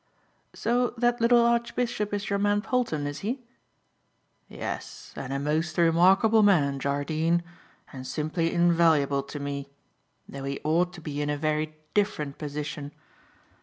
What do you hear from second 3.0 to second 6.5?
is he?" "Yes; and a most remarkable